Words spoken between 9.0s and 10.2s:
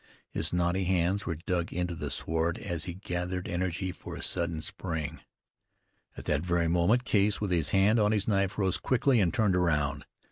and turned round.